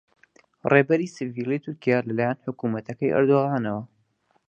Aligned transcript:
ڕێبەری 0.71 1.13
سڤیلی 1.15 1.63
تورکیا 1.65 1.97
لەلایەن 2.07 2.43
حکوومەتەکەی 2.45 3.13
ئەردۆغانەوە 3.15 3.83